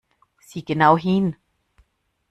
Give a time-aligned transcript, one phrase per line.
[0.39, 1.35] Sieh genau hin!